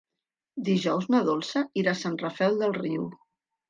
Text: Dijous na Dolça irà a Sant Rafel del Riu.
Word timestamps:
Dijous 0.69 1.05
na 1.15 1.21
Dolça 1.29 1.65
irà 1.85 1.95
a 1.97 2.03
Sant 2.03 2.19
Rafel 2.27 2.63
del 2.65 2.79
Riu. 2.85 3.11